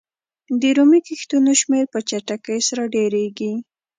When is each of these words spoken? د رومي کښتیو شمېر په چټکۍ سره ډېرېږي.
د 0.61 0.63
رومي 0.77 0.99
کښتیو 1.07 1.51
شمېر 1.61 1.85
په 1.93 1.99
چټکۍ 2.09 2.59
سره 2.69 2.83
ډېرېږي. 2.95 3.53